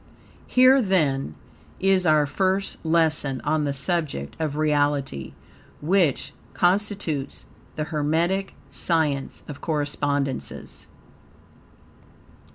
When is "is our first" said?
1.79-2.83